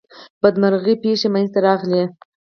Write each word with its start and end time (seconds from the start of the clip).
بدمرغي 0.41 0.93
پیښی 1.03 1.27
منځته 1.33 1.59
راغلې. 1.67 2.03